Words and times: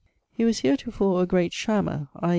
He 0.33 0.45
was 0.45 0.61
heretofore 0.61 1.21
a 1.21 1.27
great 1.27 1.53
shammer, 1.53 2.07
i. 2.15 2.29